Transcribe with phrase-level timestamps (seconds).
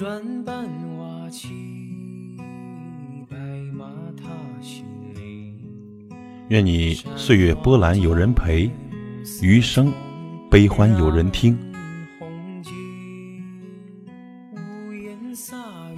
[0.00, 0.64] 转半
[0.96, 1.50] 瓦起，
[3.28, 3.36] 白
[3.70, 3.84] 马
[4.16, 4.30] 踏
[4.62, 4.82] 新
[5.14, 5.54] 林。
[6.48, 8.70] 愿你岁月波澜有人陪，
[9.42, 9.92] 余生
[10.50, 11.54] 悲欢有人听。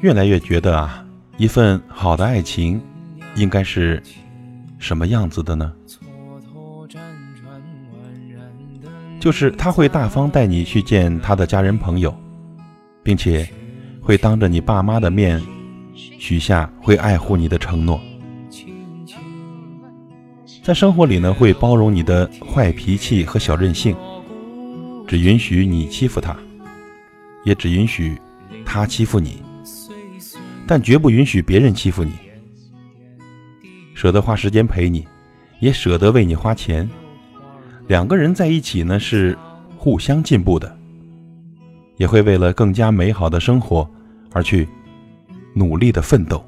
[0.00, 1.06] 越来越觉得啊，
[1.36, 2.80] 一份好的爱情
[3.36, 4.02] 应该是
[4.78, 5.70] 什么样子的呢？
[9.20, 12.18] 就是他会大方带你去见他的家人朋友，
[13.02, 13.46] 并且
[14.00, 15.40] 会当着你爸妈的面
[15.94, 18.00] 许下会爱护你的承诺。
[20.62, 23.96] 在生活里呢，会包容你的坏脾气和小任性，
[25.06, 26.36] 只允许你欺负他，
[27.44, 28.18] 也只允许
[28.64, 29.42] 他欺负你，
[30.66, 32.12] 但绝不允许别人欺负你。
[33.94, 35.06] 舍得花时间陪你，
[35.60, 36.88] 也舍得为你花钱。
[37.86, 39.36] 两个人在一起呢，是
[39.76, 40.78] 互相进步的，
[42.00, 43.86] 也会为了更加美好的生活
[44.32, 44.66] 而去
[45.52, 46.42] 努力的奋斗。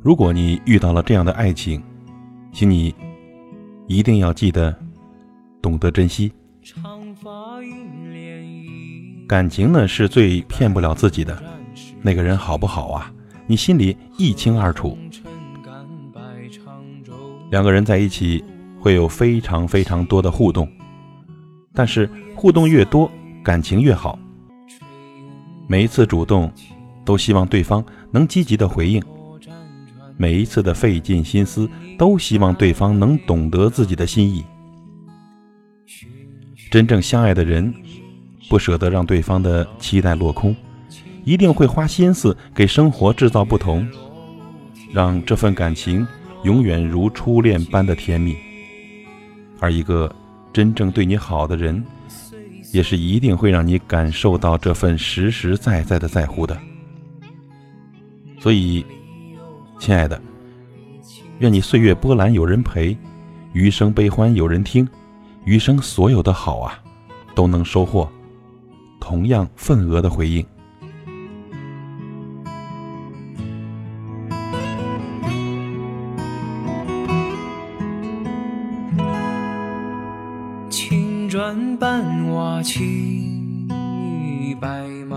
[0.00, 1.82] 如果你遇到了这样的爱情，
[2.50, 2.94] 请你
[3.86, 4.74] 一定要记得
[5.60, 6.32] 懂得珍惜。
[9.28, 11.42] 感情呢是最骗不了自己的，
[12.00, 13.12] 那个人好不好啊？
[13.46, 14.96] 你心里一清二楚。
[17.50, 18.42] 两个人在一起
[18.82, 20.68] 会有非常非常多的互动，
[21.72, 23.08] 但是互动越多，
[23.40, 24.18] 感情越好。
[25.68, 26.52] 每一次主动，
[27.04, 29.00] 都希望对方能积极的回应；
[30.16, 34.44] 每一次的费尽心思，都希望对方能懂得自己的心意。
[36.68, 37.72] 真正相爱的人，
[38.48, 40.56] 不舍得让对方的期待落空，
[41.24, 43.86] 一定会花心思给生活制造不同，
[44.92, 46.04] 让这份感情
[46.42, 48.34] 永远如初恋般的甜蜜。
[49.62, 50.12] 而一个
[50.52, 51.82] 真正对你好的人，
[52.72, 56.58] 也是一定会让你感受到这份实实在在的在乎的。
[58.40, 58.84] 所以，
[59.78, 60.20] 亲爱的，
[61.38, 62.96] 愿你岁月波澜有人陪，
[63.52, 64.86] 余生悲欢有人听，
[65.44, 66.82] 余生所有的好啊，
[67.32, 68.10] 都能收获
[68.98, 70.44] 同样份额的回应。
[81.32, 83.66] 转半瓦起，
[84.60, 85.11] 白马